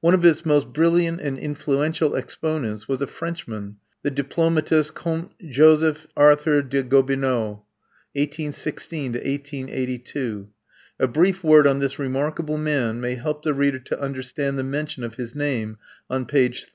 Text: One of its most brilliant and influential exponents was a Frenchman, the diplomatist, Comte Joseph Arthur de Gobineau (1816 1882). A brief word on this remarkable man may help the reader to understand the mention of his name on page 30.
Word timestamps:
One 0.00 0.14
of 0.14 0.24
its 0.24 0.44
most 0.44 0.72
brilliant 0.72 1.20
and 1.20 1.38
influential 1.38 2.16
exponents 2.16 2.88
was 2.88 3.00
a 3.00 3.06
Frenchman, 3.06 3.76
the 4.02 4.10
diplomatist, 4.10 4.94
Comte 4.96 5.30
Joseph 5.48 6.08
Arthur 6.16 6.60
de 6.60 6.82
Gobineau 6.82 7.62
(1816 8.16 9.12
1882). 9.12 10.48
A 10.98 11.06
brief 11.06 11.44
word 11.44 11.68
on 11.68 11.78
this 11.78 12.00
remarkable 12.00 12.58
man 12.58 13.00
may 13.00 13.14
help 13.14 13.44
the 13.44 13.54
reader 13.54 13.78
to 13.78 14.00
understand 14.00 14.58
the 14.58 14.64
mention 14.64 15.04
of 15.04 15.14
his 15.14 15.36
name 15.36 15.78
on 16.10 16.26
page 16.26 16.62
30. 16.62 16.68